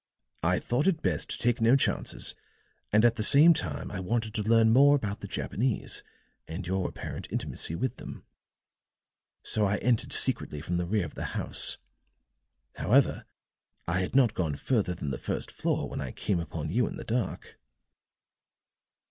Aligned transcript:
I 0.41 0.57
thought 0.57 0.87
it 0.87 1.03
best 1.03 1.29
to 1.29 1.37
take 1.37 1.61
no 1.61 1.75
chances 1.75 2.33
and 2.91 3.05
at 3.05 3.17
the 3.17 3.23
same 3.23 3.53
time 3.53 3.91
I 3.91 3.99
wanted 3.99 4.33
to 4.33 4.41
learn 4.41 4.73
more 4.73 4.95
about 4.95 5.19
the 5.19 5.27
Japanese 5.27 6.01
and 6.47 6.65
your 6.65 6.89
apparent 6.89 7.27
intimacy 7.31 7.75
with 7.75 7.97
them. 7.97 8.25
So 9.43 9.63
I 9.65 9.77
entered 9.77 10.11
secretly 10.11 10.59
from 10.59 10.77
the 10.77 10.87
rear 10.87 11.05
of 11.05 11.13
the 11.13 11.25
house. 11.37 11.77
However, 12.77 13.25
I 13.87 13.99
had 13.99 14.15
not 14.15 14.33
gone 14.33 14.55
further 14.55 14.95
than 14.95 15.11
the 15.11 15.19
first 15.19 15.51
floor 15.51 15.87
when 15.87 16.01
I 16.01 16.13
came 16.13 16.39
upon 16.39 16.71
you 16.71 16.87
in 16.87 16.95
the 16.95 17.03
dark." 17.03 17.59